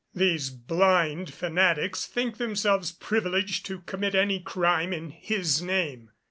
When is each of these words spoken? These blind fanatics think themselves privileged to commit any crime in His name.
These 0.15 0.49
blind 0.49 1.31
fanatics 1.31 2.07
think 2.07 2.37
themselves 2.37 2.91
privileged 2.91 3.67
to 3.67 3.81
commit 3.81 4.15
any 4.15 4.39
crime 4.39 4.93
in 4.93 5.11
His 5.11 5.61
name. 5.61 6.09